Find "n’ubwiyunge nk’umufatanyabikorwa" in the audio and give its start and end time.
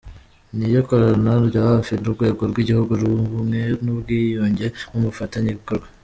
3.83-5.87